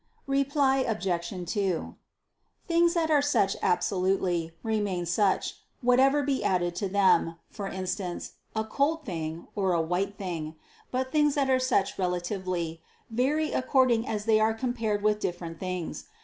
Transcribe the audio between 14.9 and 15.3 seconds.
with